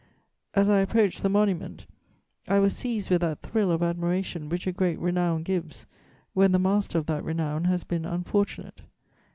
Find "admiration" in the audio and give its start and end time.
3.83-4.49